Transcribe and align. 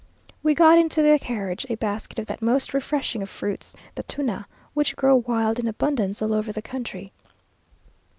We 0.41 0.55
got 0.55 0.79
into 0.79 1.03
the 1.03 1.19
carriage 1.19 1.63
a 1.69 1.75
basket 1.75 2.17
of 2.17 2.25
that 2.25 2.41
most 2.41 2.73
refreshing 2.73 3.21
of 3.21 3.29
fruits, 3.29 3.75
the 3.93 4.01
tuna, 4.01 4.47
which 4.73 4.95
grow 4.95 5.17
wild 5.27 5.59
in 5.59 5.67
abundance 5.67 6.23
all 6.23 6.33
over 6.33 6.51
the 6.51 6.59
country. 6.63 7.11